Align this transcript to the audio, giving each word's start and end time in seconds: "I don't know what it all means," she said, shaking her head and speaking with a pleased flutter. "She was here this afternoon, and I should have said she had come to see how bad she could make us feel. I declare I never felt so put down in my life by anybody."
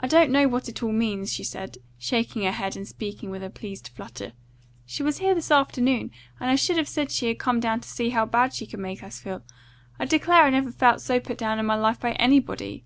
"I 0.00 0.06
don't 0.06 0.30
know 0.30 0.48
what 0.48 0.66
it 0.66 0.82
all 0.82 0.92
means," 0.92 1.30
she 1.30 1.44
said, 1.44 1.76
shaking 1.98 2.44
her 2.44 2.52
head 2.52 2.74
and 2.74 2.88
speaking 2.88 3.28
with 3.28 3.42
a 3.42 3.50
pleased 3.50 3.88
flutter. 3.88 4.32
"She 4.86 5.02
was 5.02 5.18
here 5.18 5.34
this 5.34 5.50
afternoon, 5.50 6.10
and 6.40 6.48
I 6.48 6.54
should 6.56 6.78
have 6.78 6.88
said 6.88 7.10
she 7.10 7.28
had 7.28 7.38
come 7.38 7.60
to 7.60 7.78
see 7.82 8.08
how 8.08 8.24
bad 8.24 8.54
she 8.54 8.64
could 8.66 8.80
make 8.80 9.02
us 9.02 9.20
feel. 9.20 9.42
I 9.98 10.06
declare 10.06 10.44
I 10.44 10.48
never 10.48 10.72
felt 10.72 11.02
so 11.02 11.20
put 11.20 11.36
down 11.36 11.58
in 11.58 11.66
my 11.66 11.74
life 11.76 12.00
by 12.00 12.12
anybody." 12.12 12.82